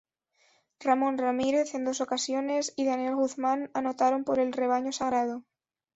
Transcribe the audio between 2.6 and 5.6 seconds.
y Daniel Guzmán anotaron por el Rebaño Sagrado.